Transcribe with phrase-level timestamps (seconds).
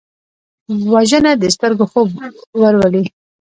[0.91, 2.09] وژنه د سترګو خوب
[2.61, 3.03] ورولي